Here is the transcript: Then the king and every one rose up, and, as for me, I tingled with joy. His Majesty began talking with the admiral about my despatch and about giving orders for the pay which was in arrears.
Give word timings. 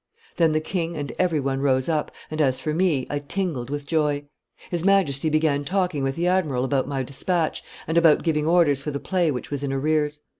Then 0.37 0.53
the 0.53 0.59
king 0.59 0.97
and 0.97 1.13
every 1.19 1.39
one 1.39 1.61
rose 1.61 1.87
up, 1.87 2.09
and, 2.31 2.41
as 2.41 2.59
for 2.59 2.73
me, 2.73 3.05
I 3.07 3.19
tingled 3.19 3.69
with 3.69 3.85
joy. 3.85 4.23
His 4.71 4.83
Majesty 4.83 5.29
began 5.29 5.63
talking 5.63 6.01
with 6.01 6.15
the 6.15 6.25
admiral 6.25 6.63
about 6.63 6.87
my 6.87 7.03
despatch 7.03 7.61
and 7.85 7.99
about 7.99 8.23
giving 8.23 8.47
orders 8.47 8.81
for 8.81 8.89
the 8.89 8.99
pay 8.99 9.29
which 9.29 9.51
was 9.51 9.61
in 9.61 9.71
arrears. 9.71 10.19